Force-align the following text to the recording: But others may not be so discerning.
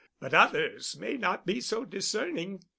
But 0.19 0.33
others 0.33 0.97
may 0.97 1.15
not 1.15 1.45
be 1.45 1.61
so 1.61 1.85
discerning. 1.85 2.63